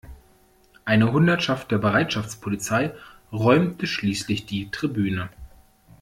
Eine 0.83 1.11
Hundertschaft 1.11 1.69
der 1.69 1.77
Bereitschaftspolizei 1.77 2.95
räumte 3.31 3.85
schließlich 3.85 4.47
die 4.47 4.71
Tribüne. 4.71 5.29